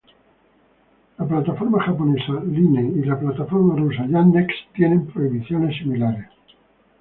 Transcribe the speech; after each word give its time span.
La 1.19 1.25
plataforma 1.27 1.77
japonesa 1.79 2.39
Line 2.43 2.91
y 2.97 3.03
la 3.05 3.19
plataforma 3.19 3.75
rusa 3.75 4.07
Yandex 4.07 4.47
tienen 4.73 5.05
prohibiciones 5.05 5.77
similares. 5.77 6.25